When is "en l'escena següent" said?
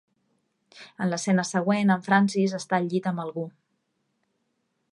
1.05-1.93